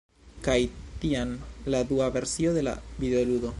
kaj 0.47 0.55
tiam 1.03 1.35
la 1.75 1.83
dua 1.91 2.09
versio 2.17 2.57
de 2.59 2.67
la 2.71 2.77
videoludo 3.05 3.49